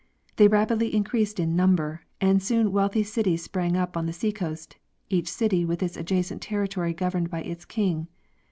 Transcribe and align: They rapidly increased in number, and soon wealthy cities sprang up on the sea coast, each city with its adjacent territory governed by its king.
They 0.37 0.47
rapidly 0.47 0.95
increased 0.95 1.39
in 1.39 1.55
number, 1.55 2.01
and 2.19 2.41
soon 2.41 2.71
wealthy 2.71 3.03
cities 3.03 3.43
sprang 3.43 3.77
up 3.77 3.95
on 3.95 4.07
the 4.07 4.13
sea 4.13 4.31
coast, 4.31 4.77
each 5.11 5.27
city 5.27 5.63
with 5.63 5.83
its 5.83 5.95
adjacent 5.95 6.41
territory 6.41 6.91
governed 6.91 7.29
by 7.29 7.43
its 7.43 7.65
king. 7.65 8.07